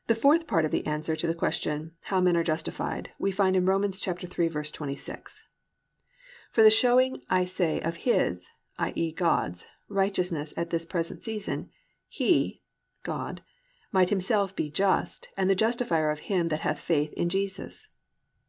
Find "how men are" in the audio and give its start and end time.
2.02-2.42